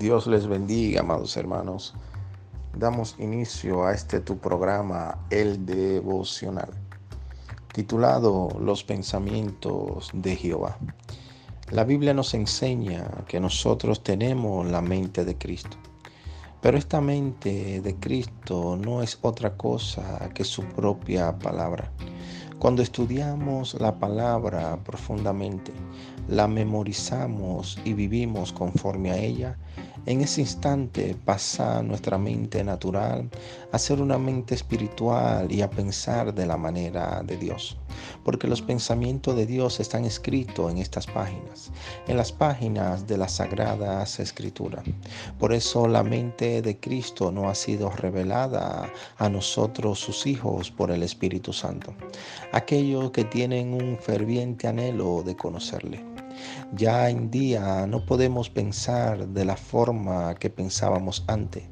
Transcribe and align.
Dios 0.00 0.26
les 0.26 0.46
bendiga, 0.46 1.02
amados 1.02 1.36
hermanos. 1.36 1.92
Damos 2.74 3.16
inicio 3.18 3.84
a 3.84 3.92
este 3.92 4.20
tu 4.20 4.38
programa, 4.38 5.18
El 5.28 5.66
Devocional, 5.66 6.70
titulado 7.74 8.48
Los 8.58 8.82
pensamientos 8.82 10.08
de 10.14 10.36
Jehová. 10.36 10.78
La 11.70 11.84
Biblia 11.84 12.14
nos 12.14 12.32
enseña 12.32 13.10
que 13.28 13.40
nosotros 13.40 14.02
tenemos 14.02 14.66
la 14.70 14.80
mente 14.80 15.26
de 15.26 15.36
Cristo. 15.36 15.76
Pero 16.62 16.78
esta 16.78 17.02
mente 17.02 17.82
de 17.82 17.94
Cristo 17.96 18.78
no 18.82 19.02
es 19.02 19.18
otra 19.20 19.54
cosa 19.58 20.30
que 20.32 20.44
su 20.44 20.64
propia 20.64 21.38
palabra. 21.38 21.92
Cuando 22.60 22.82
estudiamos 22.82 23.72
la 23.80 23.98
palabra 23.98 24.76
profundamente, 24.84 25.72
la 26.28 26.46
memorizamos 26.46 27.78
y 27.86 27.94
vivimos 27.94 28.52
conforme 28.52 29.10
a 29.10 29.16
ella, 29.16 29.56
en 30.04 30.20
ese 30.20 30.42
instante 30.42 31.16
pasa 31.24 31.82
nuestra 31.82 32.18
mente 32.18 32.62
natural 32.62 33.30
a 33.72 33.78
ser 33.78 34.02
una 34.02 34.18
mente 34.18 34.54
espiritual 34.54 35.50
y 35.50 35.62
a 35.62 35.70
pensar 35.70 36.34
de 36.34 36.44
la 36.44 36.58
manera 36.58 37.22
de 37.24 37.38
Dios. 37.38 37.78
Porque 38.24 38.46
los 38.46 38.62
pensamientos 38.62 39.36
de 39.36 39.46
Dios 39.46 39.80
están 39.80 40.04
escritos 40.04 40.70
en 40.70 40.78
estas 40.78 41.06
páginas, 41.06 41.70
en 42.06 42.16
las 42.16 42.32
páginas 42.32 43.06
de 43.06 43.16
las 43.16 43.32
sagradas 43.32 44.20
escrituras. 44.20 44.84
Por 45.38 45.52
eso 45.52 45.88
la 45.88 46.02
mente 46.02 46.62
de 46.62 46.78
Cristo 46.78 47.32
no 47.32 47.48
ha 47.48 47.54
sido 47.54 47.90
revelada 47.90 48.90
a 49.16 49.28
nosotros, 49.28 49.98
sus 49.98 50.26
hijos, 50.26 50.70
por 50.70 50.90
el 50.90 51.02
Espíritu 51.02 51.52
Santo. 51.52 51.94
Aquellos 52.52 53.10
que 53.10 53.24
tienen 53.24 53.74
un 53.74 53.98
ferviente 53.98 54.68
anhelo 54.68 55.22
de 55.22 55.36
conocerle. 55.36 56.09
Ya 56.72 57.10
en 57.10 57.30
día 57.30 57.86
no 57.86 58.06
podemos 58.06 58.48
pensar 58.48 59.28
de 59.28 59.44
la 59.44 59.56
forma 59.56 60.34
que 60.36 60.50
pensábamos 60.50 61.24
antes. 61.26 61.64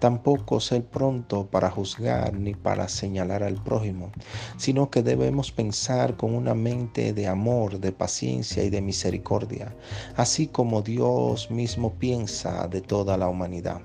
Tampoco 0.00 0.60
ser 0.60 0.84
pronto 0.84 1.46
para 1.46 1.70
juzgar 1.70 2.34
ni 2.34 2.54
para 2.54 2.88
señalar 2.88 3.42
al 3.42 3.62
prójimo, 3.62 4.12
sino 4.56 4.90
que 4.90 5.02
debemos 5.02 5.52
pensar 5.52 6.16
con 6.16 6.34
una 6.34 6.54
mente 6.54 7.12
de 7.12 7.26
amor, 7.26 7.80
de 7.80 7.92
paciencia 7.92 8.62
y 8.64 8.70
de 8.70 8.82
misericordia, 8.82 9.74
así 10.16 10.46
como 10.46 10.82
Dios 10.82 11.50
mismo 11.50 11.94
piensa 11.94 12.68
de 12.68 12.80
toda 12.80 13.16
la 13.16 13.28
humanidad, 13.28 13.80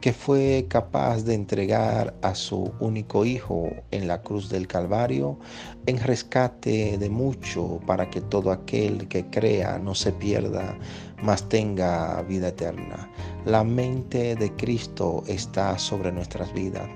que 0.00 0.12
fue 0.12 0.66
capaz 0.68 1.22
de 1.22 1.34
entregar 1.34 2.14
a 2.22 2.34
su 2.34 2.72
único 2.80 3.24
Hijo 3.24 3.70
en 3.90 4.08
la 4.08 4.22
cruz 4.22 4.48
del 4.48 4.66
Calvario 4.66 5.38
en 5.86 5.98
rescate 5.98 6.98
de 6.98 7.08
mucho 7.08 7.80
para 7.86 8.10
que 8.10 8.20
todo 8.20 8.50
aquel 8.50 9.08
que 9.08 9.26
crea 9.26 9.71
no 9.78 9.94
se 9.94 10.12
pierda, 10.12 10.76
mas 11.22 11.48
tenga 11.48 12.22
vida 12.22 12.48
eterna. 12.48 13.08
La 13.44 13.64
mente 13.64 14.34
de 14.36 14.50
Cristo 14.56 15.22
está 15.26 15.78
sobre 15.78 16.12
nuestras 16.12 16.52
vidas, 16.52 16.88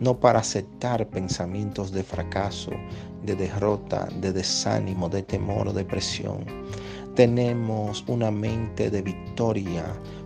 no 0.00 0.18
para 0.18 0.40
aceptar 0.40 1.06
pensamientos 1.08 1.92
de 1.92 2.02
fracaso, 2.02 2.72
de 3.24 3.36
derrota, 3.36 4.08
de 4.20 4.32
desánimo, 4.32 5.08
de 5.08 5.22
temor 5.22 5.68
o 5.68 5.72
depresión. 5.72 6.44
Tenemos 7.14 8.04
una 8.06 8.30
mente 8.30 8.90
de 8.90 9.02
victoria, 9.02 9.84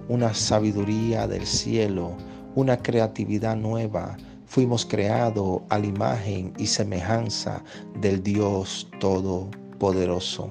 una 0.09 0.33
sabiduría 0.35 1.27
del 1.27 1.47
cielo, 1.47 2.17
una 2.55 2.77
creatividad 2.77 3.57
nueva. 3.57 4.17
Fuimos 4.47 4.87
creados 4.87 5.63
a 5.71 5.79
la 5.79 5.87
imagen 5.87 6.53
y 6.59 6.67
semejanza 6.67 7.65
del 8.01 8.23
Dios 8.23 8.89
Todopoderoso. 9.01 10.51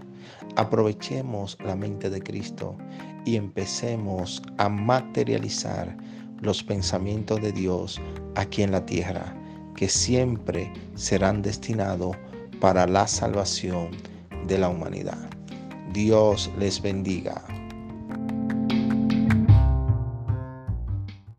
Aprovechemos 0.56 1.58
la 1.66 1.76
mente 1.76 2.10
de 2.10 2.22
Cristo 2.22 2.76
y 3.26 3.36
empecemos 3.36 4.42
a 4.58 4.70
materializar 4.70 5.98
los 6.42 6.64
pensamientos 6.64 7.42
de 7.42 7.52
Dios 7.52 8.02
aquí 8.36 8.64
en 8.64 8.72
la 8.72 8.86
tierra, 8.86 9.36
que 9.76 9.88
siempre 9.88 10.72
serán 10.96 11.42
destinados 11.42 12.16
para 12.60 12.86
la 12.86 13.08
salvación 13.08 13.90
de 14.48 14.58
la 14.58 14.70
humanidad. 14.70 15.30
Dios 15.94 16.52
les 16.58 16.82
bendiga. 16.82 17.42